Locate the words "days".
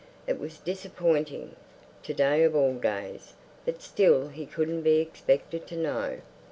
2.73-3.35